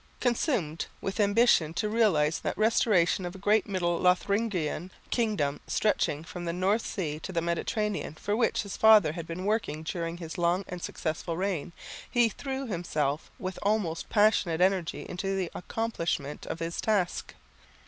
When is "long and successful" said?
10.39-11.37